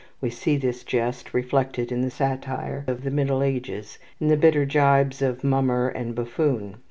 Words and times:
We 0.19 0.31
see 0.31 0.57
this 0.57 0.83
jest 0.83 1.31
reflected 1.31 1.91
in 1.91 2.01
the 2.01 2.09
satire 2.09 2.83
of 2.87 3.03
the 3.03 3.11
Middle 3.11 3.43
Ages, 3.43 3.99
in 4.19 4.29
the 4.29 4.35
bitter 4.35 4.65
gibes 4.65 5.21
of 5.21 5.43
mummer 5.43 5.89
and 5.89 6.15
buffoon. 6.15 6.77